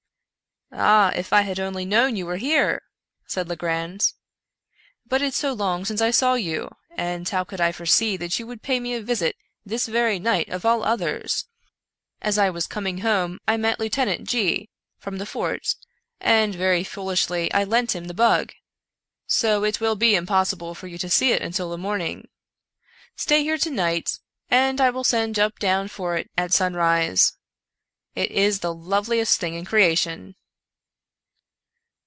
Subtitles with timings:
[0.91, 2.81] "Ah, if I had only known you were here!"
[3.27, 4.13] said Le grand,"
[5.05, 7.75] but it's so long since I saw you; and how could I 126 Edgar Allan
[7.75, 9.35] Poc foresee that you would pay me a visit
[9.65, 11.45] this very night of all others?
[12.21, 15.75] As I was coming home I met Lieutenant G, from the fort,
[16.21, 18.53] and, very foolishly, I lent him the bug;
[19.27, 22.29] so it will be impossible for you to see it until the morning.
[23.17, 27.33] Stay here to night, and I will send Jup down for it at sun rise.
[28.15, 30.35] It is the loveliest thing in creation